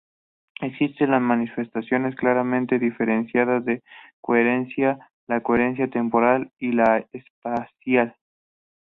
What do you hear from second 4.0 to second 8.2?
coherencia: la coherencia temporal y la espacial.